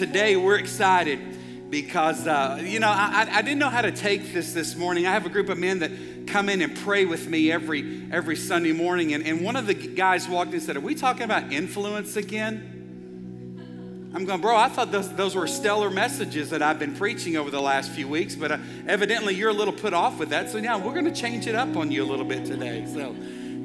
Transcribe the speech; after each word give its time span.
today 0.00 0.34
we're 0.34 0.56
excited 0.56 1.20
because, 1.68 2.26
uh, 2.26 2.58
you 2.64 2.80
know, 2.80 2.88
I, 2.88 3.28
I 3.30 3.42
didn't 3.42 3.58
know 3.58 3.68
how 3.68 3.82
to 3.82 3.92
take 3.92 4.32
this 4.32 4.54
this 4.54 4.74
morning. 4.74 5.06
I 5.06 5.12
have 5.12 5.26
a 5.26 5.28
group 5.28 5.50
of 5.50 5.58
men 5.58 5.80
that 5.80 5.90
come 6.26 6.48
in 6.48 6.62
and 6.62 6.74
pray 6.74 7.04
with 7.04 7.28
me 7.28 7.52
every, 7.52 8.08
every 8.10 8.36
Sunday 8.36 8.72
morning. 8.72 9.12
And, 9.12 9.26
and 9.26 9.42
one 9.42 9.56
of 9.56 9.66
the 9.66 9.74
guys 9.74 10.26
walked 10.26 10.48
in 10.48 10.54
and 10.54 10.62
said, 10.62 10.78
Are 10.78 10.80
we 10.80 10.94
talking 10.94 11.24
about 11.24 11.52
influence 11.52 12.16
again? 12.16 14.08
I'm 14.14 14.24
going, 14.24 14.40
bro, 14.40 14.56
I 14.56 14.70
thought 14.70 14.90
those, 14.90 15.14
those 15.14 15.36
were 15.36 15.46
stellar 15.46 15.90
messages 15.90 16.48
that 16.48 16.62
I've 16.62 16.78
been 16.78 16.96
preaching 16.96 17.36
over 17.36 17.50
the 17.50 17.60
last 17.60 17.90
few 17.90 18.08
weeks, 18.08 18.34
but 18.34 18.52
uh, 18.52 18.58
evidently 18.88 19.34
you're 19.34 19.50
a 19.50 19.54
little 19.54 19.74
put 19.74 19.92
off 19.92 20.18
with 20.18 20.30
that. 20.30 20.48
So, 20.48 20.56
yeah, 20.56 20.78
we're 20.78 20.94
going 20.94 21.04
to 21.04 21.14
change 21.14 21.46
it 21.46 21.54
up 21.54 21.76
on 21.76 21.92
you 21.92 22.02
a 22.02 22.08
little 22.08 22.24
bit 22.24 22.46
today. 22.46 22.86
So, 22.90 23.14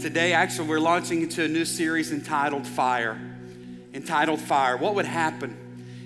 today, 0.02 0.34
actually, 0.34 0.68
we're 0.68 0.82
launching 0.82 1.22
into 1.22 1.46
a 1.46 1.48
new 1.48 1.64
series 1.64 2.12
entitled 2.12 2.68
Fire 2.68 3.18
entitled 3.94 4.42
Fire. 4.42 4.76
What 4.76 4.96
would 4.96 5.06
happen 5.06 5.64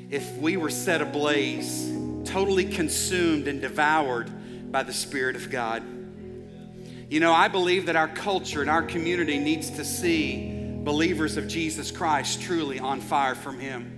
if 0.09 0.37
we 0.37 0.57
were 0.57 0.69
set 0.69 1.01
ablaze, 1.01 1.91
totally 2.25 2.65
consumed 2.65 3.47
and 3.47 3.61
devoured 3.61 4.71
by 4.71 4.83
the 4.83 4.93
Spirit 4.93 5.35
of 5.35 5.49
God? 5.49 5.83
You 7.09 7.19
know, 7.19 7.33
I 7.33 7.47
believe 7.47 7.87
that 7.87 7.95
our 7.95 8.07
culture 8.07 8.61
and 8.61 8.69
our 8.69 8.83
community 8.83 9.39
needs 9.39 9.69
to 9.71 9.85
see 9.85 10.55
believers 10.83 11.37
of 11.37 11.47
Jesus 11.47 11.91
Christ 11.91 12.41
truly 12.41 12.79
on 12.79 13.01
fire 13.01 13.35
from 13.35 13.59
Him. 13.59 13.95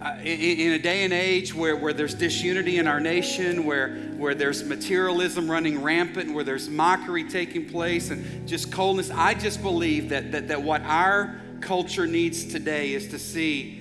Uh, 0.00 0.16
in, 0.20 0.60
in, 0.60 0.72
a 0.72 0.78
day 0.78 1.02
and 1.02 1.12
age 1.12 1.52
where, 1.52 1.76
where 1.76 1.92
there's 1.92 2.14
disunity 2.14 2.78
in 2.78 2.86
our 2.86 3.00
nation, 3.00 3.64
where, 3.64 3.96
where 4.16 4.34
there's 4.34 4.62
materialism 4.62 5.50
running 5.50 5.82
rampant, 5.82 6.32
where 6.32 6.44
there's 6.44 6.68
mockery 6.68 7.24
taking 7.24 7.68
place 7.68 8.10
and 8.10 8.46
just 8.46 8.70
coldness, 8.70 9.10
I 9.10 9.34
just 9.34 9.60
believe 9.60 10.10
that, 10.10 10.30
that, 10.30 10.48
that 10.48 10.62
what 10.62 10.82
our 10.82 11.40
culture 11.60 12.06
needs 12.06 12.44
today 12.44 12.92
is 12.92 13.08
to 13.08 13.18
see 13.18 13.77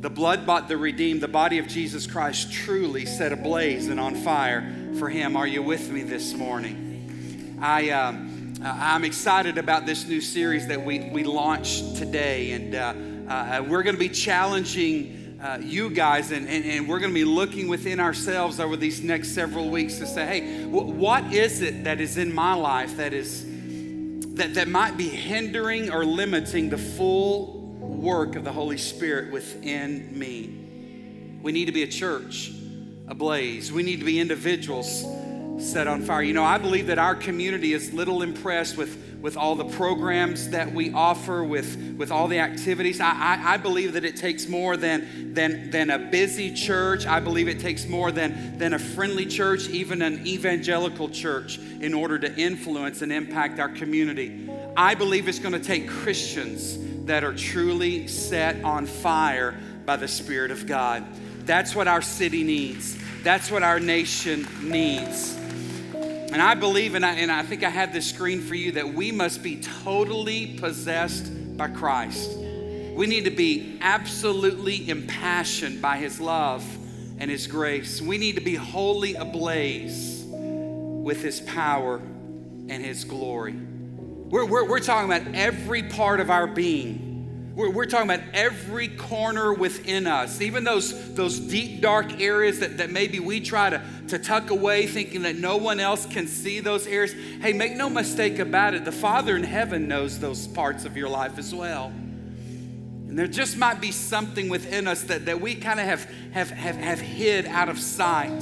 the 0.00 0.08
blood 0.08 0.46
bought, 0.46 0.66
the 0.66 0.78
redeemed, 0.78 1.20
the 1.20 1.28
body 1.28 1.58
of 1.58 1.68
Jesus 1.68 2.06
Christ 2.06 2.50
truly 2.50 3.04
set 3.04 3.32
ablaze 3.32 3.88
and 3.88 4.00
on 4.00 4.14
fire 4.14 4.94
for 4.98 5.10
Him. 5.10 5.36
Are 5.36 5.46
you 5.46 5.62
with 5.62 5.90
me 5.90 6.02
this 6.02 6.32
morning? 6.32 7.58
I, 7.60 7.90
um, 7.90 8.54
I'm 8.64 9.04
excited 9.04 9.58
about 9.58 9.84
this 9.84 10.06
new 10.06 10.22
series 10.22 10.68
that 10.68 10.82
we, 10.82 11.10
we 11.10 11.22
launched 11.22 11.96
today, 11.96 12.52
and 12.52 12.74
uh, 12.74 12.94
uh, 13.30 13.62
we're 13.68 13.82
going 13.82 13.94
to 13.94 14.00
be 14.00 14.08
challenging. 14.08 15.18
Uh, 15.40 15.58
you 15.62 15.88
guys, 15.88 16.32
and, 16.32 16.46
and, 16.46 16.66
and 16.66 16.86
we're 16.86 16.98
going 16.98 17.12
to 17.12 17.14
be 17.14 17.24
looking 17.24 17.66
within 17.66 17.98
ourselves 17.98 18.60
over 18.60 18.76
these 18.76 19.02
next 19.02 19.28
several 19.28 19.70
weeks 19.70 19.96
to 19.96 20.06
say, 20.06 20.26
hey, 20.26 20.64
w- 20.64 20.92
what 20.92 21.32
is 21.32 21.62
it 21.62 21.84
that 21.84 21.98
is 21.98 22.18
in 22.18 22.34
my 22.34 22.52
life 22.52 22.98
that 22.98 23.14
is 23.14 23.46
that, 24.34 24.52
that 24.52 24.68
might 24.68 24.98
be 24.98 25.08
hindering 25.08 25.90
or 25.90 26.04
limiting 26.04 26.68
the 26.68 26.76
full 26.76 27.59
work 28.00 28.36
of 28.36 28.44
the 28.44 28.52
Holy 28.52 28.78
Spirit 28.78 29.32
within 29.32 30.18
me. 30.18 31.40
We 31.42 31.52
need 31.52 31.66
to 31.66 31.72
be 31.72 31.82
a 31.82 31.88
church 31.88 32.52
ablaze. 33.08 33.72
We 33.72 33.82
need 33.82 33.98
to 33.98 34.04
be 34.04 34.20
individuals 34.20 35.04
set 35.58 35.86
on 35.86 36.02
fire. 36.02 36.22
You 36.22 36.32
know, 36.32 36.44
I 36.44 36.58
believe 36.58 36.86
that 36.86 36.98
our 36.98 37.14
community 37.14 37.72
is 37.72 37.92
little 37.92 38.22
impressed 38.22 38.76
with 38.76 39.10
with 39.20 39.36
all 39.36 39.54
the 39.54 39.64
programs 39.64 40.50
that 40.50 40.72
we 40.72 40.92
offer, 40.92 41.44
with, 41.44 41.76
with 41.98 42.10
all 42.10 42.26
the 42.26 42.38
activities. 42.38 43.00
I, 43.00 43.10
I, 43.10 43.54
I, 43.54 43.56
believe 43.58 43.92
that 43.92 44.04
it 44.04 44.16
takes 44.16 44.48
more 44.48 44.76
than, 44.76 45.34
than, 45.34 45.70
than 45.70 45.90
a 45.90 45.98
busy 45.98 46.54
church. 46.54 47.06
I 47.06 47.20
believe 47.20 47.46
it 47.46 47.60
takes 47.60 47.86
more 47.86 48.10
than, 48.10 48.56
than 48.56 48.72
a 48.72 48.78
friendly 48.78 49.26
church, 49.26 49.68
even 49.68 50.00
an 50.00 50.26
evangelical 50.26 51.10
church, 51.10 51.58
in 51.58 51.92
order 51.92 52.18
to 52.18 52.34
influence 52.34 53.02
and 53.02 53.12
impact 53.12 53.58
our 53.58 53.68
community. 53.68 54.48
I 54.76 54.94
believe 54.94 55.28
it's 55.28 55.38
going 55.38 55.52
to 55.52 55.60
take 55.60 55.88
Christians 55.88 56.78
that 57.06 57.24
are 57.24 57.34
truly 57.34 58.06
set 58.06 58.62
on 58.64 58.86
fire 58.86 59.58
by 59.84 59.96
the 59.96 60.08
Spirit 60.08 60.50
of 60.50 60.66
God. 60.66 61.04
That's 61.46 61.74
what 61.74 61.88
our 61.88 62.02
city 62.02 62.44
needs. 62.44 62.96
That's 63.22 63.50
what 63.50 63.62
our 63.62 63.80
nation 63.80 64.46
needs. 64.62 65.36
And 65.94 66.40
I 66.40 66.54
believe, 66.54 66.94
and 66.94 67.04
I, 67.04 67.14
and 67.14 67.32
I 67.32 67.42
think 67.42 67.64
I 67.64 67.70
have 67.70 67.92
this 67.92 68.08
screen 68.08 68.40
for 68.40 68.54
you, 68.54 68.72
that 68.72 68.94
we 68.94 69.10
must 69.10 69.42
be 69.42 69.60
totally 69.60 70.58
possessed 70.58 71.56
by 71.56 71.68
Christ. 71.68 72.30
We 72.94 73.06
need 73.06 73.24
to 73.24 73.30
be 73.30 73.78
absolutely 73.80 74.88
impassioned 74.88 75.82
by 75.82 75.96
His 75.96 76.20
love 76.20 76.64
and 77.18 77.30
His 77.30 77.46
grace. 77.46 78.00
We 78.00 78.16
need 78.16 78.36
to 78.36 78.40
be 78.40 78.54
wholly 78.54 79.14
ablaze 79.14 80.22
with 80.26 81.20
His 81.22 81.40
power 81.40 81.96
and 81.96 82.84
His 82.84 83.04
glory. 83.04 83.56
We're, 84.30 84.46
we're, 84.46 84.66
we're 84.66 84.80
talking 84.80 85.12
about 85.12 85.34
every 85.34 85.82
part 85.82 86.20
of 86.20 86.30
our 86.30 86.46
being 86.46 87.10
we're, 87.60 87.68
we're, 87.68 87.86
talking 87.86 88.08
about 88.08 88.26
every 88.32 88.88
corner 88.88 89.52
within 89.52 90.06
us, 90.06 90.40
even 90.40 90.64
those, 90.64 91.14
those 91.14 91.38
deep, 91.38 91.80
dark 91.80 92.20
areas 92.20 92.60
that, 92.60 92.78
that 92.78 92.90
maybe 92.90 93.18
we 93.20 93.40
try 93.40 93.68
to, 93.68 93.82
to 94.08 94.18
tuck 94.18 94.50
away, 94.50 94.86
thinking 94.86 95.22
that 95.22 95.36
no 95.36 95.56
one 95.56 95.80
else 95.80 96.06
can 96.06 96.26
see 96.26 96.60
those 96.60 96.86
areas. 96.86 97.12
Hey, 97.42 97.52
make 97.52 97.76
no 97.76 97.90
mistake 97.90 98.38
about 98.38 98.74
it, 98.74 98.84
the 98.84 98.92
Father 98.92 99.36
in 99.36 99.42
heaven 99.42 99.88
knows 99.88 100.20
those 100.20 100.46
parts 100.46 100.84
of 100.84 100.96
your 100.96 101.08
life 101.08 101.38
as 101.38 101.54
well. 101.54 101.86
And 101.88 103.18
there 103.18 103.26
just 103.26 103.56
might 103.56 103.80
be 103.80 103.90
something 103.90 104.48
within 104.48 104.86
us 104.86 105.02
that, 105.04 105.26
that 105.26 105.40
we 105.40 105.56
kind 105.56 105.80
of 105.80 105.86
have, 105.86 106.10
have, 106.32 106.50
have, 106.50 106.76
have 106.76 107.00
hid 107.00 107.46
out 107.46 107.68
of 107.68 107.78
sight. 107.78 108.40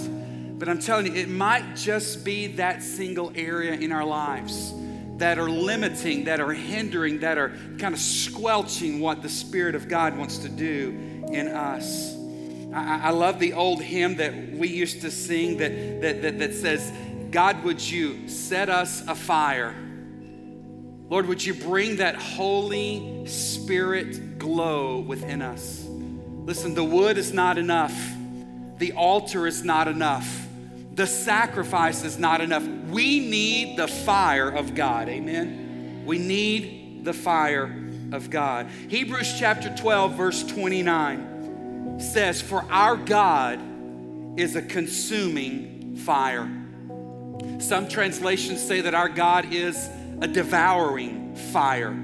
But 0.58 0.68
I'm 0.68 0.78
telling 0.78 1.06
you, 1.06 1.14
it 1.14 1.28
might 1.28 1.76
just 1.76 2.24
be 2.24 2.48
that 2.56 2.82
single 2.82 3.32
area 3.34 3.72
in 3.72 3.90
our 3.90 4.04
lives 4.04 4.74
that 5.18 5.38
are 5.38 5.50
limiting, 5.50 6.24
that 6.24 6.40
are 6.40 6.52
hindering, 6.52 7.20
that 7.20 7.38
are 7.38 7.50
kind 7.78 7.92
of 7.92 8.00
squelching 8.00 9.00
what 9.00 9.22
the 9.22 9.28
Spirit 9.28 9.74
of 9.74 9.88
God 9.88 10.16
wants 10.16 10.38
to 10.38 10.48
do 10.48 11.24
in 11.30 11.48
us. 11.48 12.14
I, 12.72 13.08
I 13.08 13.10
love 13.10 13.38
the 13.38 13.52
old 13.52 13.82
hymn 13.82 14.16
that 14.16 14.52
we 14.52 14.68
used 14.68 15.00
to 15.02 15.10
sing 15.10 15.58
that, 15.58 16.00
that, 16.00 16.22
that, 16.22 16.38
that 16.38 16.54
says, 16.54 16.92
God, 17.30 17.62
would 17.64 17.80
you 17.80 18.28
set 18.28 18.68
us 18.68 19.06
afire? 19.06 19.74
Lord, 21.10 21.26
would 21.26 21.44
you 21.44 21.54
bring 21.54 21.96
that 21.96 22.14
Holy 22.16 23.26
Spirit 23.26 24.38
glow 24.38 25.00
within 25.00 25.42
us? 25.42 25.84
Listen, 25.88 26.74
the 26.74 26.84
wood 26.84 27.18
is 27.18 27.32
not 27.32 27.58
enough, 27.58 27.94
the 28.78 28.92
altar 28.92 29.46
is 29.46 29.64
not 29.64 29.88
enough 29.88 30.47
the 30.98 31.06
sacrifice 31.06 32.02
is 32.02 32.18
not 32.18 32.40
enough. 32.40 32.66
We 32.66 33.20
need 33.20 33.78
the 33.78 33.86
fire 33.86 34.48
of 34.48 34.74
God. 34.74 35.08
Amen. 35.08 36.02
We 36.04 36.18
need 36.18 37.04
the 37.04 37.12
fire 37.12 37.72
of 38.10 38.30
God. 38.30 38.66
Hebrews 38.88 39.38
chapter 39.38 39.72
12, 39.76 40.14
verse 40.14 40.42
29 40.42 42.00
says, 42.00 42.42
For 42.42 42.64
our 42.68 42.96
God 42.96 43.60
is 44.36 44.56
a 44.56 44.62
consuming 44.62 45.94
fire. 45.94 46.50
Some 47.60 47.88
translations 47.88 48.60
say 48.60 48.80
that 48.80 48.94
our 48.94 49.08
God 49.08 49.52
is 49.52 49.88
a 50.20 50.26
devouring 50.26 51.36
fire. 51.52 51.96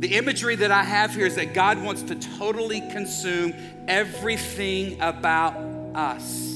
The 0.00 0.16
imagery 0.16 0.56
that 0.56 0.72
I 0.72 0.82
have 0.82 1.14
here 1.14 1.26
is 1.26 1.36
that 1.36 1.54
God 1.54 1.80
wants 1.80 2.02
to 2.02 2.16
totally 2.16 2.80
consume 2.90 3.54
everything 3.86 5.00
about 5.00 5.54
us. 5.94 6.53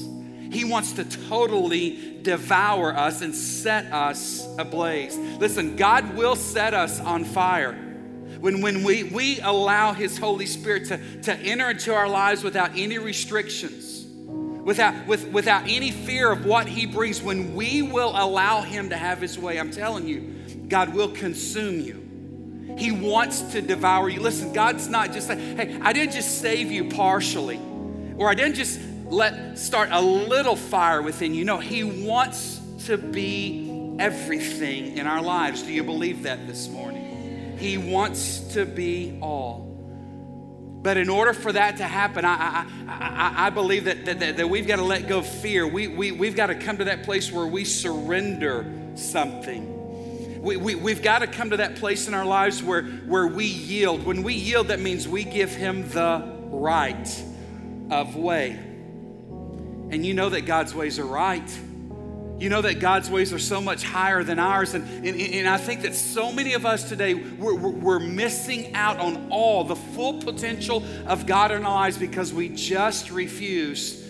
He 0.49 0.65
wants 0.65 0.93
to 0.93 1.05
totally 1.05 2.19
devour 2.21 2.95
us 2.95 3.21
and 3.21 3.35
set 3.35 3.91
us 3.93 4.47
ablaze. 4.57 5.17
Listen, 5.17 5.75
God 5.75 6.15
will 6.15 6.35
set 6.35 6.73
us 6.73 6.99
on 6.99 7.23
fire. 7.23 7.73
When, 8.39 8.61
when 8.61 8.83
we, 8.83 9.03
we 9.03 9.39
allow 9.41 9.93
His 9.93 10.17
Holy 10.17 10.45
Spirit 10.45 10.87
to, 10.87 11.21
to 11.23 11.35
enter 11.35 11.69
into 11.69 11.93
our 11.93 12.07
lives 12.07 12.43
without 12.43 12.71
any 12.75 12.97
restrictions, 12.97 14.05
without, 14.63 15.07
with, 15.07 15.27
without 15.31 15.63
any 15.67 15.91
fear 15.91 16.31
of 16.31 16.45
what 16.45 16.67
He 16.67 16.85
brings, 16.85 17.21
when 17.21 17.53
we 17.53 17.81
will 17.81 18.13
allow 18.15 18.61
Him 18.61 18.89
to 18.89 18.97
have 18.97 19.19
His 19.19 19.37
way, 19.37 19.59
I'm 19.59 19.71
telling 19.71 20.07
you, 20.07 20.35
God 20.67 20.93
will 20.93 21.09
consume 21.09 21.81
you. 21.81 22.75
He 22.77 22.91
wants 22.91 23.41
to 23.51 23.61
devour 23.61 24.07
you. 24.07 24.21
Listen, 24.21 24.53
God's 24.53 24.87
not 24.87 25.11
just 25.11 25.27
saying, 25.27 25.57
hey, 25.57 25.79
I 25.81 25.91
didn't 25.91 26.13
just 26.13 26.39
save 26.39 26.71
you 26.71 26.89
partially, 26.89 27.59
or 28.17 28.29
I 28.29 28.35
didn't 28.35 28.55
just 28.55 28.79
let 29.09 29.57
start 29.57 29.89
a 29.91 30.01
little 30.01 30.55
fire 30.55 31.01
within 31.01 31.33
you. 31.33 31.43
No, 31.43 31.57
He 31.57 31.83
wants 31.83 32.61
to 32.85 32.97
be 32.97 33.95
everything 33.99 34.97
in 34.97 35.07
our 35.07 35.21
lives. 35.21 35.63
Do 35.63 35.73
you 35.73 35.83
believe 35.83 36.23
that 36.23 36.47
this 36.47 36.69
morning? 36.69 37.57
He 37.57 37.77
wants 37.77 38.53
to 38.53 38.65
be 38.65 39.17
all. 39.21 39.65
But 40.81 40.95
in 40.95 41.09
order 41.09 41.33
for 41.33 41.51
that 41.51 41.77
to 41.77 41.83
happen, 41.83 42.23
I, 42.23 42.35
I, 42.35 42.65
I, 42.87 43.47
I 43.47 43.49
believe 43.49 43.83
that, 43.85 44.05
that, 44.05 44.37
that, 44.37 44.49
we've 44.49 44.65
got 44.65 44.77
to 44.77 44.83
let 44.83 45.09
go 45.09 45.17
of 45.17 45.27
fear. 45.27 45.67
We, 45.67 45.89
we, 45.89 46.13
we've 46.13 46.37
got 46.37 46.47
to 46.47 46.55
come 46.55 46.77
to 46.77 46.85
that 46.85 47.03
place 47.03 47.29
where 47.29 47.45
we 47.45 47.65
surrender 47.65 48.65
something. 48.95 50.41
We, 50.41 50.55
we, 50.55 50.75
we've 50.75 51.01
got 51.01 51.19
to 51.19 51.27
come 51.27 51.49
to 51.49 51.57
that 51.57 51.75
place 51.75 52.07
in 52.07 52.13
our 52.13 52.23
lives 52.23 52.63
where, 52.63 52.83
where 52.83 53.27
we 53.27 53.43
yield. 53.43 54.05
When 54.05 54.23
we 54.23 54.35
yield, 54.35 54.69
that 54.69 54.79
means 54.79 55.05
we 55.05 55.25
give 55.25 55.49
Him 55.49 55.89
the 55.89 56.23
right 56.49 57.23
of 57.91 58.15
way 58.15 58.68
and 59.91 60.05
you 60.05 60.13
know 60.13 60.29
that 60.29 60.41
God's 60.41 60.73
ways 60.73 60.99
are 60.99 61.05
right. 61.05 61.59
You 62.39 62.47
know 62.47 62.61
that 62.61 62.79
God's 62.79 63.09
ways 63.09 63.33
are 63.33 63.39
so 63.39 63.59
much 63.59 63.83
higher 63.83 64.23
than 64.23 64.39
ours. 64.39 64.73
And, 64.73 64.87
and, 65.05 65.19
and 65.19 65.47
I 65.47 65.57
think 65.57 65.81
that 65.81 65.93
so 65.93 66.31
many 66.31 66.53
of 66.53 66.65
us 66.65 66.87
today, 66.87 67.13
we're, 67.13 67.55
we're 67.55 67.99
missing 67.99 68.73
out 68.75 68.97
on 68.97 69.27
all 69.29 69.65
the 69.65 69.75
full 69.75 70.21
potential 70.21 70.83
of 71.05 71.25
God 71.25 71.51
in 71.51 71.65
our 71.65 71.75
lives 71.75 71.97
because 71.97 72.33
we 72.33 72.47
just 72.47 73.11
refuse 73.11 74.01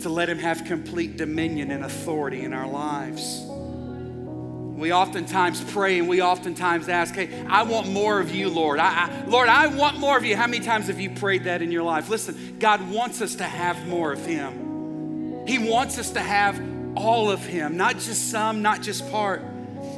to 0.00 0.10
let 0.10 0.28
Him 0.28 0.38
have 0.38 0.66
complete 0.66 1.16
dominion 1.16 1.70
and 1.70 1.84
authority 1.84 2.44
in 2.44 2.52
our 2.52 2.68
lives. 2.68 3.40
We 3.46 4.92
oftentimes 4.92 5.64
pray 5.72 5.98
and 5.98 6.08
we 6.08 6.20
oftentimes 6.20 6.90
ask, 6.90 7.14
Hey, 7.14 7.46
I 7.48 7.62
want 7.62 7.88
more 7.88 8.20
of 8.20 8.34
you, 8.34 8.50
Lord. 8.50 8.78
I, 8.78 9.06
I, 9.06 9.24
Lord, 9.26 9.48
I 9.48 9.68
want 9.68 9.98
more 9.98 10.18
of 10.18 10.24
you. 10.24 10.36
How 10.36 10.48
many 10.48 10.62
times 10.62 10.88
have 10.88 11.00
you 11.00 11.10
prayed 11.10 11.44
that 11.44 11.62
in 11.62 11.72
your 11.72 11.84
life? 11.84 12.10
Listen, 12.10 12.56
God 12.58 12.90
wants 12.90 13.22
us 13.22 13.36
to 13.36 13.44
have 13.44 13.86
more 13.86 14.12
of 14.12 14.26
Him. 14.26 14.73
He 15.46 15.58
wants 15.58 15.98
us 15.98 16.10
to 16.10 16.20
have 16.20 16.60
all 16.96 17.30
of 17.30 17.44
Him, 17.44 17.76
not 17.76 17.94
just 17.94 18.30
some, 18.30 18.62
not 18.62 18.82
just 18.82 19.10
part. 19.10 19.42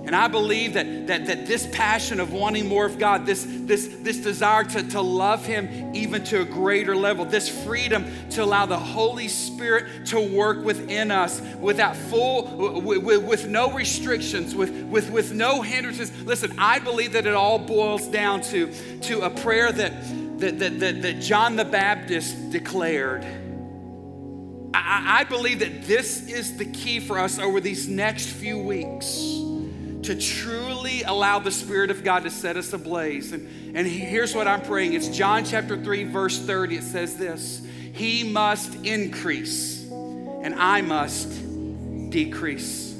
And 0.06 0.14
I 0.14 0.28
believe 0.28 0.75
that, 0.75 1.08
that, 1.08 1.26
that 1.26 1.46
this 1.46 1.66
passion 1.72 2.20
of 2.20 2.32
wanting 2.32 2.69
more 2.69 2.87
of 2.87 2.96
God, 2.96 3.26
this, 3.26 3.44
this, 3.44 3.88
this 4.02 4.19
desire 4.19 4.62
to, 4.62 4.88
to 4.90 5.00
love 5.00 5.44
Him 5.44 5.94
even 5.96 6.22
to 6.26 6.43
a 6.43 6.44
greater 6.44 6.94
level, 6.94 7.25
this 7.25 7.48
freedom 7.64 8.06
to 8.31 8.44
allow 8.44 8.66
the 8.66 8.78
Holy 8.78 9.26
Spirit 9.26 10.06
to 10.06 10.20
work 10.20 10.64
within 10.64 11.10
us 11.10 11.40
without 11.58 11.96
full, 11.96 12.81
with, 12.81 13.25
with 13.25 13.48
no 13.48 13.72
restrictions, 13.72 14.54
with, 14.54 14.70
with, 14.84 15.10
with 15.10 15.32
no 15.32 15.60
hindrances. 15.60 16.12
Listen, 16.22 16.54
I 16.56 16.78
believe 16.78 17.12
that 17.14 17.26
it 17.26 17.34
all 17.34 17.58
boils 17.58 18.06
down 18.06 18.43
to, 18.43 18.72
to 19.02 19.22
a 19.22 19.31
prayer 19.31 19.72
that, 19.72 19.93
that, 20.38 20.58
that, 20.60 20.78
that, 20.78 21.02
that 21.02 21.20
John 21.20 21.56
the 21.56 21.64
Baptist 21.64 22.50
declared. 22.50 23.26
I, 24.75 25.21
I 25.21 25.25
believe 25.25 25.61
that 25.61 25.83
this 25.85 26.29
is 26.29 26.57
the 26.57 26.65
key 26.65 27.01
for 27.01 27.19
us 27.19 27.39
over 27.39 27.61
these 27.61 27.89
next 27.89 28.29
few 28.31 28.59
weeks 28.59 29.37
to 30.07 30.15
truly 30.15 31.03
allow 31.03 31.41
the 31.41 31.51
Spirit 31.51 31.91
of 31.91 32.05
God 32.05 32.23
to 32.23 32.31
set 32.31 32.57
us 32.57 32.73
ablaze. 32.73 33.33
And, 33.33 33.77
and 33.77 33.87
here's 33.87 34.35
what 34.35 34.47
I'm 34.47 34.63
praying 34.63 34.93
it's 34.93 35.09
John 35.09 35.45
chapter 35.45 35.77
3, 35.83 36.05
verse 36.05 36.39
30. 36.39 36.77
It 36.77 36.83
says 36.85 37.17
this 37.17 37.67
He 37.93 38.23
must 38.23 38.75
increase, 38.85 39.89
and 39.91 40.55
I 40.55 40.81
must 40.81 41.29
decrease. 42.11 42.95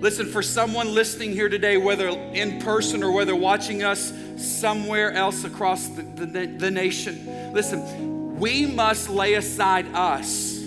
Listen, 0.00 0.26
for 0.26 0.40
someone 0.40 0.94
listening 0.94 1.32
here 1.32 1.50
today, 1.50 1.76
whether 1.76 2.08
in 2.08 2.60
person 2.60 3.02
or 3.02 3.12
whether 3.12 3.36
watching 3.36 3.82
us 3.82 4.12
somewhere 4.38 5.12
else 5.12 5.44
across 5.44 5.88
the, 5.88 6.02
the, 6.02 6.46
the 6.46 6.70
nation, 6.70 7.52
listen, 7.52 8.38
we 8.38 8.64
must 8.64 9.10
lay 9.10 9.34
aside 9.34 9.86
us 9.94 10.59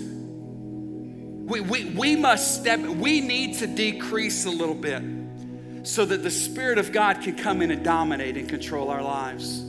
we, 1.44 1.60
we, 1.60 1.84
we 1.90 2.16
must 2.16 2.60
step, 2.60 2.80
we 2.80 3.20
need 3.20 3.58
to 3.58 3.66
decrease 3.66 4.46
a 4.46 4.50
little 4.50 4.74
bit 4.74 5.02
so 5.82 6.04
that 6.06 6.22
the 6.22 6.30
Spirit 6.30 6.78
of 6.78 6.90
God 6.90 7.20
can 7.20 7.36
come 7.36 7.60
in 7.60 7.70
and 7.70 7.84
dominate 7.84 8.38
and 8.38 8.48
control 8.48 8.88
our 8.88 9.02
lives. 9.02 9.60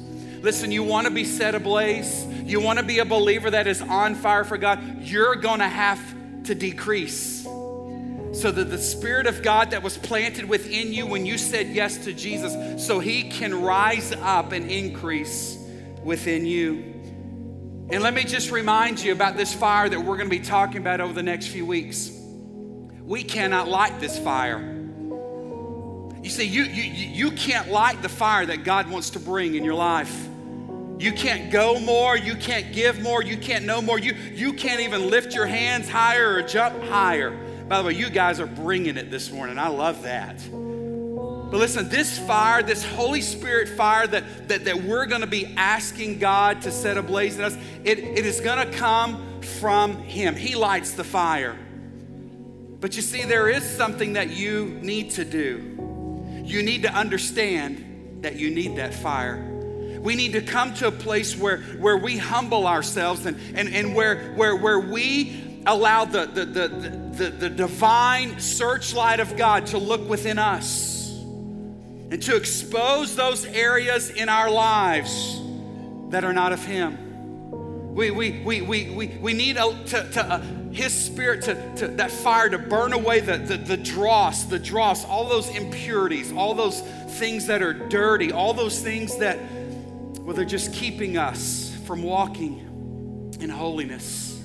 Listen, 0.42 0.72
you 0.72 0.83
want 0.83 1.06
to 1.06 1.12
be 1.12 1.25
set 1.25 1.54
ablaze, 1.54 2.25
you 2.44 2.62
want 2.62 2.80
to 2.80 2.86
be 2.86 3.00
a 3.00 3.06
believer 3.06 3.51
that 3.51 3.68
is 3.68 3.81
on 3.81 4.16
fire 4.16 4.45
for 4.45 4.57
God, 4.57 5.01
you're 5.01 5.36
going 5.36 5.60
to 5.60 5.68
have 5.68 6.00
to 6.45 6.56
decrease 6.56 7.44
so 7.44 8.51
that 8.51 8.69
the 8.69 8.78
Spirit 8.78 9.28
of 9.28 9.42
God 9.42 9.71
that 9.71 9.83
was 9.83 9.98
planted 9.98 10.48
within 10.48 10.94
you 10.94 11.07
when 11.07 11.25
you 11.25 11.38
said 11.38 11.68
yes 11.68 11.98
to 12.00 12.13
Jesus, 12.13 12.86
so 12.86 13.00
He 13.00 13.30
can 13.30 13.62
rise 13.62 14.13
up 14.13 14.54
and 14.54 14.69
increase 14.71 15.57
within 16.04 16.45
you. 16.45 16.94
And 17.87 18.01
let 18.01 18.15
me 18.15 18.23
just 18.23 18.49
remind 18.49 18.99
you 18.99 19.11
about 19.11 19.37
this 19.37 19.53
fire 19.53 19.87
that 19.87 19.99
we're 19.99 20.17
going 20.17 20.29
to 20.29 20.35
be 20.35 20.43
talking 20.43 20.77
about 20.77 21.01
over 21.01 21.13
the 21.13 21.21
next 21.21 21.47
few 21.47 21.67
weeks. 21.67 22.09
We 23.03 23.23
cannot 23.23 23.67
light 23.67 23.99
this 23.99 24.17
fire. 24.17 24.59
You 26.23 26.29
see, 26.31 26.45
you, 26.45 26.63
you, 26.63 27.27
you 27.27 27.31
can't 27.31 27.69
light 27.69 28.01
the 28.01 28.09
fire 28.09 28.47
that 28.47 28.63
God 28.63 28.89
wants 28.89 29.11
to 29.11 29.19
bring 29.19 29.53
in 29.53 29.63
your 29.63 29.75
life. 29.75 30.27
You 30.97 31.11
can't 31.11 31.51
go 31.51 31.79
more, 31.79 32.17
you 32.17 32.35
can't 32.35 32.73
give 32.73 33.01
more, 33.01 33.21
you 33.21 33.37
can't 33.37 33.65
know 33.65 33.83
more. 33.83 33.99
You, 33.99 34.13
you 34.33 34.53
can't 34.53 34.79
even 34.79 35.11
lift 35.11 35.35
your 35.35 35.45
hands 35.45 35.87
higher 35.87 36.33
or 36.33 36.41
jump 36.41 36.81
higher. 36.85 37.31
By 37.67 37.79
the 37.81 37.87
way, 37.87 37.93
you 37.93 38.09
guys 38.09 38.39
are 38.39 38.47
bringing 38.47 38.97
it 38.97 39.11
this 39.11 39.29
morning. 39.31 39.59
I 39.59 39.67
love 39.67 40.01
that. 40.03 40.41
But 41.51 41.59
listen, 41.59 41.89
this 41.89 42.18
fire, 42.18 42.63
this 42.63 42.83
Holy 42.83 43.21
Spirit 43.21 43.69
fire 43.69 44.07
that, 44.07 44.47
that, 44.47 44.65
that 44.65 44.81
we're 44.81 45.06
going 45.06 45.21
to 45.21 45.27
be 45.27 45.53
asking 45.56 46.18
God 46.18 46.63
to 46.63 46.71
set 46.71 46.97
ablaze 46.97 47.38
in 47.38 47.44
us, 47.44 47.56
it, 47.83 48.00
it 48.00 48.25
is 48.25 48.39
going 48.39 48.65
to 48.65 48.74
come 48.77 49.42
from 49.42 49.97
Him. 49.97 50.36
He 50.36 50.56
lights 50.56 50.94
the 50.94 51.03
fire. 51.03 51.56
But 52.80 52.95
you 52.95 53.03
see, 53.03 53.24
there 53.24 53.47
is 53.47 53.63
something 53.63 54.13
that 54.13 54.31
you 54.31 54.80
need 54.81 55.12
to 55.12 55.24
do. 55.24 56.42
You 56.44 56.63
need 56.63 56.81
to 56.81 56.92
understand 56.92 58.21
that 58.21 58.38
you 58.38 58.50
need 58.50 58.77
that 58.77 58.94
fire. 58.94 59.51
We 60.01 60.15
need 60.15 60.33
to 60.33 60.42
come 60.42 60.74
to 60.75 60.88
a 60.88 60.92
place 60.92 61.38
where, 61.38 61.62
where 61.80 61.97
we 61.97 62.18
humble 62.18 62.68
ourselves 62.68 63.25
and, 63.25 63.39
and, 63.56 63.69
and 63.69 63.95
where, 63.95 64.33
where, 64.33 64.56
where 64.56 64.80
we 64.80 65.62
allow 65.68 66.06
the, 66.06 66.25
the, 66.25 66.45
the, 66.45 66.68
the, 66.68 67.30
the 67.30 67.50
divine 67.50 68.39
searchlight 68.39 69.19
of 69.19 69.38
God 69.38 69.68
to 69.68 69.77
look 69.77 70.07
within 70.09 70.38
us 70.38 70.94
and 72.12 72.22
to 72.22 72.36
expose 72.36 73.16
those 73.16 73.46
areas 73.46 74.10
in 74.10 74.30
our 74.30 74.50
lives 74.50 75.42
that 76.10 76.24
are 76.24 76.34
not 76.34 76.54
of 76.54 76.63
Him. 76.63 77.94
We, 77.96 78.12
we, 78.12 78.42
we, 78.42 78.62
we, 78.62 78.90
we, 78.92 79.07
we 79.07 79.34
need 79.34 79.57
a, 79.57 79.72
to, 79.88 80.10
to 80.12 80.25
uh, 80.25 80.42
His 80.72 80.94
Spirit, 80.94 81.44
to, 81.44 81.75
to, 81.78 81.88
that 81.88 82.12
fire 82.12 82.50
to 82.50 82.60
burn 82.60 82.94
away 82.94 83.22
the, 83.22 83.38
the, 83.38 83.57
the 83.57 83.78
dross, 83.78 84.44
the 84.44 84.60
dross, 84.60 85.06
all 85.06 85.28
those 85.30 85.50
impurities, 85.50 86.31
all 86.31 86.54
those 86.54 86.81
things 86.81 87.48
that 87.48 87.62
are 87.62 87.74
dirty, 87.74 88.31
all 88.31 88.54
those 88.54 88.81
things 88.81 89.18
that, 89.18 89.40
well, 90.19 90.36
they're 90.36 90.46
just 90.46 90.74
keeping 90.74 91.18
us 91.18 91.75
from 91.86 92.04
walking 92.04 93.36
in 93.40 93.50
holiness. 93.50 94.40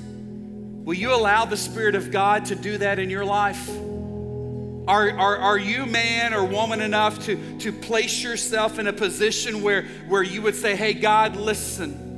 Will 0.85 0.95
you 0.95 1.12
allow 1.12 1.45
the 1.45 1.57
Spirit 1.57 1.95
of 1.95 2.11
God 2.11 2.47
to 2.47 2.55
do 2.55 2.79
that 2.79 2.99
in 2.99 3.11
your 3.11 3.25
life? 3.25 3.69
Are, 4.90 5.10
are, 5.16 5.37
are 5.38 5.56
you 5.56 5.87
man 5.87 6.34
or 6.34 6.44
woman 6.44 6.81
enough 6.81 7.25
to, 7.26 7.58
to 7.58 7.70
place 7.70 8.25
yourself 8.25 8.81
in 8.81 8.88
a 8.88 8.92
position 8.92 9.62
where, 9.62 9.84
where 10.08 10.25
you 10.25 10.42
would 10.42 10.56
say, 10.56 10.75
Hey, 10.75 10.94
God, 10.94 11.37
listen, 11.37 12.08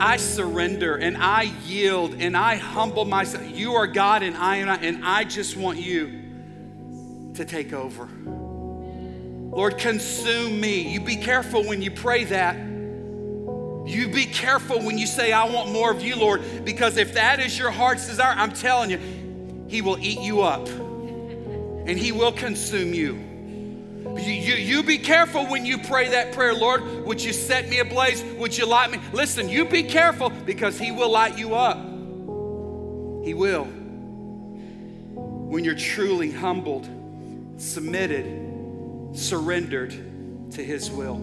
I 0.00 0.18
surrender 0.18 0.94
and 0.94 1.16
I 1.16 1.52
yield 1.66 2.14
and 2.20 2.36
I 2.36 2.54
humble 2.54 3.04
myself. 3.06 3.44
You 3.50 3.74
are 3.74 3.88
God 3.88 4.22
and 4.22 4.36
I 4.36 4.58
am 4.58 4.66
not, 4.68 4.84
and 4.84 5.04
I 5.04 5.24
just 5.24 5.56
want 5.56 5.80
you 5.80 7.32
to 7.34 7.44
take 7.44 7.72
over. 7.72 8.08
Lord, 8.14 9.78
consume 9.78 10.60
me. 10.60 10.92
You 10.92 11.00
be 11.00 11.16
careful 11.16 11.64
when 11.64 11.82
you 11.82 11.90
pray 11.90 12.22
that. 12.22 12.54
You 12.54 14.10
be 14.14 14.26
careful 14.26 14.80
when 14.80 14.96
you 14.96 15.08
say, 15.08 15.32
I 15.32 15.50
want 15.50 15.72
more 15.72 15.90
of 15.90 16.04
you, 16.04 16.14
Lord, 16.14 16.64
because 16.64 16.96
if 16.98 17.14
that 17.14 17.40
is 17.40 17.58
your 17.58 17.72
heart's 17.72 18.06
desire, 18.06 18.36
I'm 18.36 18.52
telling 18.52 18.90
you, 18.90 19.00
He 19.66 19.82
will 19.82 19.98
eat 19.98 20.20
you 20.20 20.42
up 20.42 20.68
and 21.86 21.98
He 21.98 22.12
will 22.12 22.32
consume 22.32 22.94
you. 22.94 23.14
You, 24.16 24.32
you. 24.32 24.54
you 24.54 24.82
be 24.82 24.98
careful 24.98 25.46
when 25.46 25.64
you 25.64 25.78
pray 25.78 26.08
that 26.08 26.32
prayer, 26.32 26.54
Lord. 26.54 26.82
Would 27.04 27.22
you 27.22 27.32
set 27.32 27.68
me 27.68 27.78
ablaze? 27.78 28.22
Would 28.38 28.56
you 28.56 28.66
light 28.66 28.90
me? 28.90 28.98
Listen, 29.12 29.48
you 29.48 29.66
be 29.66 29.82
careful 29.82 30.30
because 30.30 30.78
He 30.78 30.90
will 30.90 31.10
light 31.10 31.38
you 31.38 31.54
up. 31.54 31.78
He 33.24 33.34
will. 33.34 33.64
When 35.14 35.64
you're 35.64 35.74
truly 35.74 36.30
humbled, 36.30 36.88
submitted, 37.56 39.16
surrendered 39.16 39.90
to 40.52 40.64
His 40.64 40.90
will. 40.90 41.18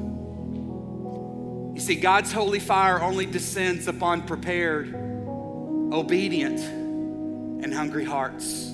You 1.73 1.81
see, 1.81 1.95
God's 1.95 2.31
holy 2.31 2.59
fire 2.59 3.01
only 3.01 3.25
descends 3.25 3.87
upon 3.87 4.25
prepared, 4.25 4.93
obedient, 4.95 6.59
and 6.59 7.73
hungry 7.73 8.05
hearts. 8.05 8.71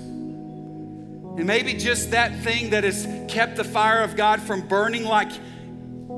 And 1.38 1.46
maybe 1.46 1.74
just 1.74 2.12
that 2.12 2.36
thing 2.40 2.70
that 2.72 2.84
has 2.84 3.08
kept 3.28 3.56
the 3.56 3.64
fire 3.64 4.02
of 4.02 4.16
God 4.16 4.40
from 4.40 4.68
burning 4.68 5.04
like 5.04 5.32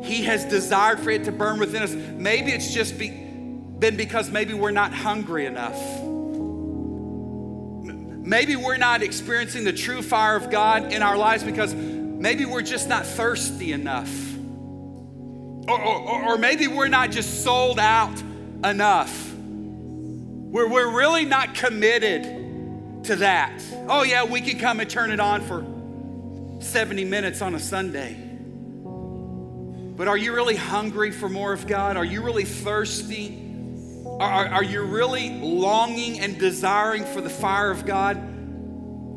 He 0.03 0.23
has 0.23 0.43
desired 0.45 0.99
for 0.99 1.09
it 1.09 1.23
to 1.23 1.31
burn 1.31 1.57
within 1.57 1.83
us, 1.83 1.93
maybe 1.93 2.51
it's 2.51 2.73
just 2.73 2.99
be, 2.99 3.09
been 3.09 3.95
because 3.95 4.29
maybe 4.29 4.53
we're 4.53 4.71
not 4.71 4.93
hungry 4.93 5.45
enough. 5.45 5.79
Maybe 8.25 8.55
we're 8.55 8.77
not 8.77 9.03
experiencing 9.03 9.63
the 9.63 9.73
true 9.73 10.01
fire 10.01 10.35
of 10.35 10.49
God 10.49 10.91
in 10.91 11.01
our 11.01 11.15
lives 11.15 11.43
because 11.43 11.73
maybe 11.73 12.43
we're 12.43 12.63
just 12.63 12.89
not 12.89 13.05
thirsty 13.05 13.71
enough. 13.71 14.35
Or, 15.67 15.81
or, 15.81 16.23
or 16.25 16.37
maybe 16.37 16.67
we're 16.67 16.87
not 16.87 17.11
just 17.11 17.43
sold 17.43 17.79
out 17.79 18.21
enough. 18.63 19.33
We're, 19.33 20.67
we're 20.67 20.89
really 20.89 21.25
not 21.25 21.55
committed 21.55 22.25
to 23.05 23.17
that. 23.17 23.63
Oh, 23.87 24.03
yeah, 24.03 24.23
we 24.23 24.41
can 24.41 24.59
come 24.59 24.79
and 24.79 24.89
turn 24.89 25.11
it 25.11 25.19
on 25.19 25.41
for 25.41 26.61
70 26.61 27.05
minutes 27.05 27.41
on 27.41 27.55
a 27.55 27.59
Sunday. 27.59 28.13
But 28.83 30.07
are 30.07 30.17
you 30.17 30.33
really 30.33 30.55
hungry 30.55 31.11
for 31.11 31.29
more 31.29 31.53
of 31.53 31.67
God? 31.67 31.97
Are 31.97 32.05
you 32.05 32.21
really 32.21 32.45
thirsty? 32.45 33.41
Are, 34.05 34.21
are, 34.21 34.47
are 34.47 34.63
you 34.63 34.81
really 34.83 35.39
longing 35.39 36.19
and 36.19 36.37
desiring 36.37 37.05
for 37.05 37.21
the 37.21 37.29
fire 37.29 37.71
of 37.71 37.85
God? 37.85 38.35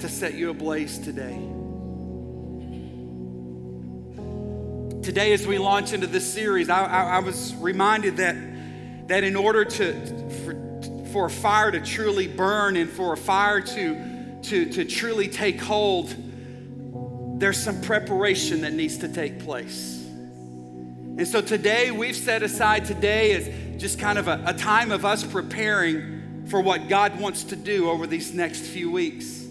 to 0.00 0.08
set 0.08 0.34
you 0.34 0.50
ablaze 0.50 0.98
today. 0.98 1.36
Today, 5.02 5.32
as 5.32 5.46
we 5.46 5.58
launch 5.58 5.92
into 5.92 6.06
this 6.06 6.30
series, 6.32 6.68
I, 6.68 6.84
I, 6.84 7.02
I 7.16 7.18
was 7.20 7.54
reminded 7.56 8.18
that, 8.18 8.36
that 9.08 9.24
in 9.24 9.36
order 9.36 9.64
to, 9.64 10.27
for, 11.08 11.26
a 11.26 11.30
fire 11.30 11.70
to 11.70 11.80
truly 11.80 12.26
burn 12.26 12.76
and 12.76 12.88
for 12.88 13.12
a 13.12 13.16
fire 13.16 13.60
to, 13.60 14.40
to, 14.42 14.66
to 14.72 14.84
truly 14.84 15.28
take 15.28 15.60
hold, 15.60 16.14
there's 17.40 17.62
some 17.62 17.80
preparation 17.82 18.62
that 18.62 18.72
needs 18.72 18.98
to 18.98 19.08
take 19.08 19.40
place. 19.40 20.04
And 21.18 21.26
so 21.26 21.40
today, 21.40 21.90
we've 21.90 22.16
set 22.16 22.42
aside 22.42 22.84
today 22.84 23.32
as 23.32 23.80
just 23.80 23.98
kind 23.98 24.18
of 24.18 24.28
a, 24.28 24.42
a 24.46 24.54
time 24.54 24.92
of 24.92 25.04
us 25.04 25.24
preparing 25.24 26.46
for 26.48 26.60
what 26.60 26.88
God 26.88 27.18
wants 27.20 27.44
to 27.44 27.56
do 27.56 27.90
over 27.90 28.06
these 28.06 28.32
next 28.32 28.60
few 28.60 28.90
weeks. 28.90 29.46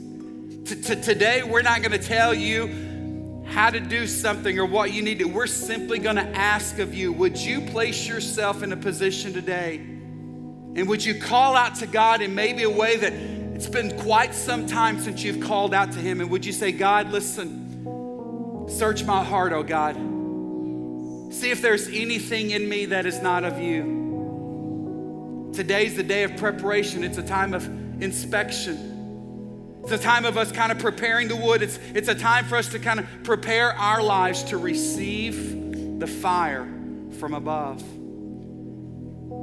Today, 0.65 1.43
we're 1.43 1.61
not 1.61 1.81
going 1.81 1.91
to 1.91 2.05
tell 2.05 2.33
you 2.33 3.43
how 3.45 3.69
to 3.69 3.79
do 3.79 4.07
something 4.07 4.59
or 4.59 4.65
what 4.65 4.91
you 4.91 5.01
need 5.01 5.19
to. 5.19 5.25
We're 5.25 5.47
simply 5.47 5.99
going 5.99 6.17
to 6.17 6.27
ask 6.27 6.79
of 6.79 6.93
you 6.93 7.13
would 7.13 7.37
you 7.37 7.61
place 7.61 8.07
yourself 8.07 8.63
in 8.63 8.71
a 8.71 8.77
position 8.77 9.33
today? 9.33 9.96
And 10.77 10.87
would 10.87 11.03
you 11.03 11.19
call 11.19 11.55
out 11.55 11.73
to 11.77 11.87
God 11.87 12.21
in 12.21 12.35
maybe 12.35 12.61
a 12.61 12.69
way 12.69 12.97
that 12.97 13.11
it's 13.11 13.67
been 13.67 13.99
quite 13.99 14.35
some 14.35 14.67
time 14.67 14.99
since 14.99 15.23
you've 15.23 15.41
called 15.41 15.73
out 15.73 15.91
to 15.93 15.99
Him? 15.99 16.21
And 16.21 16.29
would 16.29 16.45
you 16.45 16.53
say, 16.53 16.71
God, 16.71 17.11
listen, 17.11 18.67
search 18.69 19.03
my 19.03 19.23
heart, 19.23 19.53
oh 19.53 19.63
God. 19.63 19.95
See 21.33 21.49
if 21.49 21.63
there's 21.63 21.87
anything 21.87 22.51
in 22.51 22.69
me 22.69 22.85
that 22.85 23.07
is 23.07 23.19
not 23.23 23.43
of 23.43 23.59
you. 23.59 25.51
Today's 25.55 25.95
the 25.95 26.03
day 26.03 26.21
of 26.21 26.37
preparation, 26.37 27.03
it's 27.03 27.17
a 27.17 27.23
time 27.23 27.55
of 27.55 27.65
inspection. 27.99 29.81
It's 29.81 29.93
a 29.93 29.97
time 29.97 30.25
of 30.25 30.37
us 30.37 30.51
kind 30.51 30.71
of 30.71 30.77
preparing 30.77 31.27
the 31.27 31.35
wood. 31.35 31.63
It's, 31.63 31.79
it's 31.95 32.07
a 32.07 32.15
time 32.15 32.45
for 32.45 32.55
us 32.55 32.69
to 32.69 32.79
kind 32.79 32.99
of 32.99 33.07
prepare 33.23 33.71
our 33.73 34.03
lives 34.03 34.43
to 34.43 34.57
receive 34.57 35.99
the 35.99 36.07
fire 36.07 36.67
from 37.17 37.33
above. 37.33 37.81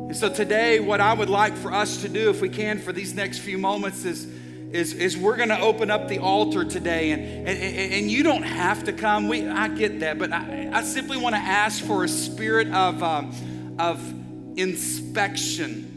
And 0.07 0.17
so 0.17 0.29
today, 0.29 0.81
what 0.81 1.01
I 1.01 1.13
would 1.15 1.31
like 1.31 1.57
for 1.57 1.73
us 1.73 2.03
to 2.03 2.09
do, 2.09 2.31
if 2.31 2.41
we 2.41 2.49
can, 2.49 2.79
for 2.79 2.93
these 2.93 3.15
next 3.15 3.39
few 3.39 3.59
moments 3.59 4.05
is, 4.05 4.27
is, 4.71 4.93
is 4.93 5.17
we're 5.17 5.37
going 5.37 5.49
to 5.49 5.61
open 5.61 5.91
up 5.91 6.09
the 6.09 6.19
altar 6.19 6.65
today. 6.65 7.13
And, 7.13 7.23
and, 7.49 7.93
and 7.95 8.11
you 8.11 8.23
don't 8.23 8.43
have 8.43 8.85
to 8.85 8.93
come. 8.93 9.29
We, 9.29 9.49
I 9.49 9.69
get 9.69 10.01
that. 10.01 10.19
But 10.19 10.33
I, 10.33 10.71
I 10.73 10.83
simply 10.83 11.17
want 11.17 11.35
to 11.35 11.41
ask 11.41 11.83
for 11.83 12.05
a 12.05 12.09
spirit 12.09 12.69
of, 12.69 13.03
um, 13.03 13.77
of 13.79 13.99
inspection 14.57 15.91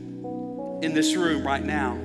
in 0.81 0.93
this 0.93 1.15
room 1.15 1.45
right 1.45 1.63
now. 1.63 1.99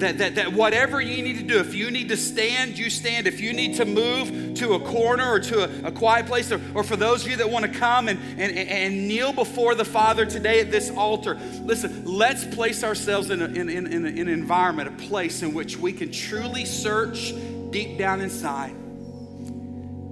That, 0.00 0.16
that, 0.16 0.34
that 0.36 0.52
whatever 0.54 0.98
you 0.98 1.22
need 1.22 1.36
to 1.36 1.42
do, 1.42 1.58
if 1.58 1.74
you 1.74 1.90
need 1.90 2.08
to 2.08 2.16
stand, 2.16 2.78
you 2.78 2.88
stand. 2.88 3.26
If 3.26 3.38
you 3.38 3.52
need 3.52 3.76
to 3.76 3.84
move 3.84 4.54
to 4.54 4.72
a 4.72 4.80
corner 4.80 5.30
or 5.30 5.40
to 5.40 5.84
a, 5.84 5.88
a 5.88 5.92
quiet 5.92 6.26
place, 6.26 6.50
or, 6.50 6.58
or 6.74 6.82
for 6.82 6.96
those 6.96 7.24
of 7.24 7.30
you 7.30 7.36
that 7.36 7.50
want 7.50 7.70
to 7.70 7.78
come 7.78 8.08
and, 8.08 8.18
and, 8.40 8.56
and 8.56 9.06
kneel 9.06 9.34
before 9.34 9.74
the 9.74 9.84
Father 9.84 10.24
today 10.24 10.60
at 10.60 10.70
this 10.70 10.90
altar, 10.90 11.38
listen, 11.64 12.04
let's 12.06 12.46
place 12.46 12.82
ourselves 12.82 13.28
in, 13.28 13.42
a, 13.42 13.44
in, 13.44 13.68
in, 13.68 13.86
in 13.92 14.06
an 14.06 14.28
environment, 14.28 14.88
a 14.88 15.06
place 15.06 15.42
in 15.42 15.52
which 15.52 15.76
we 15.76 15.92
can 15.92 16.10
truly 16.10 16.64
search 16.64 17.34
deep 17.70 17.98
down 17.98 18.22
inside. 18.22 18.74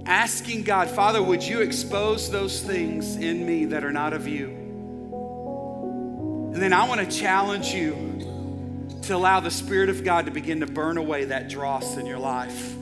Asking 0.05 0.63
God, 0.63 0.89
Father, 0.89 1.21
would 1.21 1.43
you 1.43 1.61
expose 1.61 2.29
those 2.29 2.61
things 2.61 3.15
in 3.15 3.43
me 3.43 3.65
that 3.65 3.83
are 3.83 3.91
not 3.91 4.13
of 4.13 4.27
you? 4.27 4.49
And 6.53 6.61
then 6.61 6.73
I 6.73 6.87
want 6.87 7.01
to 7.01 7.17
challenge 7.19 7.69
you 7.69 8.19
to 9.09 9.15
allow 9.15 9.39
the 9.39 9.49
Spirit 9.49 9.89
of 9.89 10.03
God 10.03 10.27
to 10.27 10.31
begin 10.31 10.59
to 10.59 10.67
burn 10.67 10.99
away 10.99 11.25
that 11.25 11.49
dross 11.49 11.97
in 11.97 12.05
your 12.05 12.19
life. 12.19 12.75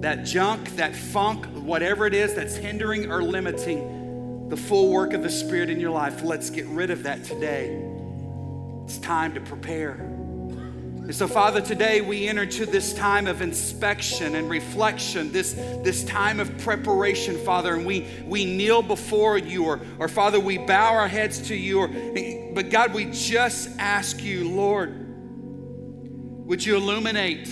That 0.00 0.26
junk, 0.26 0.76
that 0.76 0.94
funk, 0.94 1.46
whatever 1.46 2.06
it 2.06 2.12
is 2.12 2.34
that's 2.34 2.56
hindering 2.56 3.10
or 3.10 3.22
limiting 3.22 4.50
the 4.50 4.56
full 4.58 4.92
work 4.92 5.14
of 5.14 5.22
the 5.22 5.30
Spirit 5.30 5.70
in 5.70 5.80
your 5.80 5.92
life, 5.92 6.22
let's 6.22 6.50
get 6.50 6.66
rid 6.66 6.90
of 6.90 7.04
that 7.04 7.24
today. 7.24 7.82
It's 8.84 8.98
time 8.98 9.32
to 9.32 9.40
prepare. 9.40 9.92
And 9.92 11.14
so, 11.14 11.26
Father, 11.26 11.62
today 11.62 12.02
we 12.02 12.28
enter 12.28 12.44
to 12.44 12.66
this 12.66 12.92
time 12.92 13.26
of 13.26 13.40
inspection 13.40 14.34
and 14.34 14.50
reflection, 14.50 15.32
this, 15.32 15.54
this 15.54 16.04
time 16.04 16.38
of 16.38 16.58
preparation, 16.58 17.38
Father, 17.38 17.74
and 17.74 17.86
we, 17.86 18.06
we 18.26 18.44
kneel 18.44 18.82
before 18.82 19.38
you, 19.38 19.64
or, 19.64 19.80
or 19.98 20.06
Father, 20.06 20.38
we 20.38 20.58
bow 20.58 20.92
our 20.92 21.08
heads 21.08 21.48
to 21.48 21.54
you. 21.54 21.78
Or, 21.78 22.52
but 22.52 22.68
God, 22.68 22.92
we 22.92 23.06
just 23.06 23.70
ask 23.78 24.22
you, 24.22 24.46
Lord, 24.46 25.06
would 26.50 26.66
you 26.66 26.74
illuminate 26.76 27.46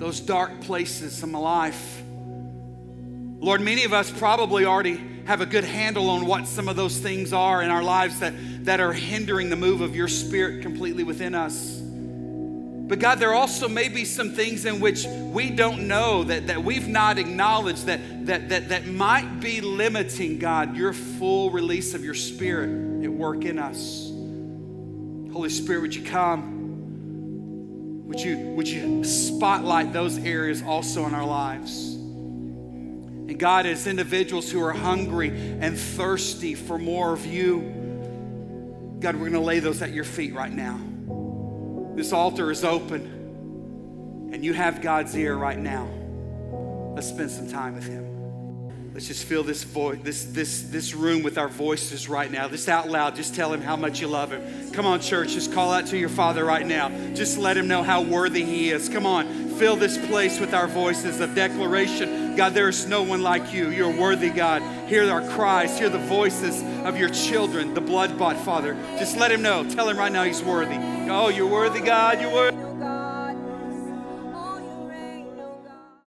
those 0.00 0.18
dark 0.18 0.60
places 0.62 1.22
in 1.22 1.30
my 1.30 1.38
life? 1.38 2.02
Lord, 3.38 3.60
many 3.60 3.84
of 3.84 3.92
us 3.92 4.10
probably 4.10 4.64
already 4.64 5.00
have 5.24 5.40
a 5.40 5.46
good 5.46 5.62
handle 5.62 6.10
on 6.10 6.26
what 6.26 6.48
some 6.48 6.66
of 6.66 6.74
those 6.74 6.98
things 6.98 7.32
are 7.32 7.62
in 7.62 7.70
our 7.70 7.84
lives 7.84 8.18
that, 8.18 8.34
that 8.64 8.80
are 8.80 8.92
hindering 8.92 9.50
the 9.50 9.56
move 9.56 9.82
of 9.82 9.94
your 9.94 10.08
spirit 10.08 10.62
completely 10.62 11.04
within 11.04 11.36
us. 11.36 11.78
But 11.78 12.98
God, 12.98 13.20
there 13.20 13.34
also 13.34 13.68
may 13.68 13.88
be 13.88 14.04
some 14.04 14.32
things 14.32 14.64
in 14.64 14.80
which 14.80 15.06
we 15.06 15.48
don't 15.48 15.86
know 15.86 16.24
that, 16.24 16.48
that 16.48 16.64
we've 16.64 16.88
not 16.88 17.18
acknowledged 17.18 17.86
that, 17.86 18.26
that, 18.26 18.48
that, 18.48 18.70
that 18.70 18.86
might 18.86 19.38
be 19.38 19.60
limiting, 19.60 20.40
God, 20.40 20.76
your 20.76 20.92
full 20.92 21.52
release 21.52 21.94
of 21.94 22.04
your 22.04 22.14
spirit 22.14 23.04
at 23.04 23.12
work 23.12 23.44
in 23.44 23.60
us. 23.60 24.08
Holy 25.32 25.50
Spirit, 25.50 25.82
would 25.82 25.94
you 25.94 26.02
come? 26.02 26.57
Would 28.08 28.20
you, 28.20 28.38
would 28.56 28.66
you 28.66 29.04
spotlight 29.04 29.92
those 29.92 30.16
areas 30.16 30.62
also 30.62 31.04
in 31.06 31.14
our 31.14 31.26
lives? 31.26 31.94
And 31.94 33.38
God, 33.38 33.66
as 33.66 33.86
individuals 33.86 34.50
who 34.50 34.64
are 34.64 34.72
hungry 34.72 35.28
and 35.28 35.78
thirsty 35.78 36.54
for 36.54 36.78
more 36.78 37.12
of 37.12 37.26
you, 37.26 38.96
God, 38.98 39.14
we're 39.14 39.28
going 39.28 39.32
to 39.34 39.40
lay 39.40 39.60
those 39.60 39.82
at 39.82 39.92
your 39.92 40.04
feet 40.04 40.32
right 40.34 40.50
now. 40.50 40.80
This 41.96 42.14
altar 42.14 42.50
is 42.50 42.64
open, 42.64 44.30
and 44.32 44.42
you 44.42 44.54
have 44.54 44.80
God's 44.80 45.14
ear 45.14 45.36
right 45.36 45.58
now. 45.58 45.86
Let's 46.94 47.08
spend 47.08 47.30
some 47.30 47.50
time 47.50 47.74
with 47.74 47.86
Him. 47.86 48.07
Let's 48.98 49.06
just 49.06 49.26
fill 49.26 49.44
this 49.44 49.62
voice, 49.62 50.00
this, 50.02 50.24
this, 50.24 50.62
this 50.62 50.92
room 50.92 51.22
with 51.22 51.38
our 51.38 51.46
voices 51.46 52.08
right 52.08 52.28
now. 52.28 52.48
Just 52.48 52.68
out 52.68 52.88
loud, 52.88 53.14
just 53.14 53.32
tell 53.32 53.52
him 53.52 53.60
how 53.60 53.76
much 53.76 54.00
you 54.00 54.08
love 54.08 54.32
him. 54.32 54.72
Come 54.72 54.86
on, 54.86 54.98
church, 54.98 55.34
just 55.34 55.52
call 55.52 55.70
out 55.70 55.86
to 55.86 55.96
your 55.96 56.08
Father 56.08 56.44
right 56.44 56.66
now. 56.66 56.88
Just 57.14 57.38
let 57.38 57.56
him 57.56 57.68
know 57.68 57.84
how 57.84 58.02
worthy 58.02 58.42
he 58.42 58.70
is. 58.70 58.88
Come 58.88 59.06
on, 59.06 59.50
fill 59.50 59.76
this 59.76 60.04
place 60.08 60.40
with 60.40 60.52
our 60.52 60.66
voices 60.66 61.20
of 61.20 61.36
declaration. 61.36 62.34
God, 62.34 62.54
there 62.54 62.68
is 62.68 62.88
no 62.88 63.04
one 63.04 63.22
like 63.22 63.52
you. 63.52 63.70
You're 63.70 63.96
worthy, 63.96 64.30
God. 64.30 64.62
Hear 64.88 65.08
our 65.08 65.22
cries, 65.28 65.78
hear 65.78 65.90
the 65.90 66.00
voices 66.00 66.60
of 66.84 66.98
your 66.98 67.10
children, 67.10 67.74
the 67.74 67.80
blood 67.80 68.18
bought 68.18 68.36
Father. 68.38 68.74
Just 68.98 69.16
let 69.16 69.30
him 69.30 69.42
know. 69.42 69.62
Tell 69.70 69.88
him 69.88 69.96
right 69.96 70.10
now 70.10 70.24
he's 70.24 70.42
worthy. 70.42 70.74
Oh, 71.08 71.28
you're 71.28 71.46
worthy, 71.46 71.80
God. 71.80 72.20
You're 72.20 72.32
worthy. 72.32 72.57